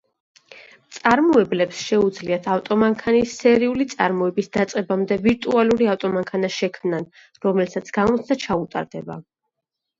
[0.85, 7.09] მწარმოებლებს შეუძლიათ ავტომანქანის სერიული წარმოების დაწყებამდე ვირტუალური ავტომანქანა შექმნან,
[7.47, 9.23] რომელსაც გამოცდა ჩაუტარდება.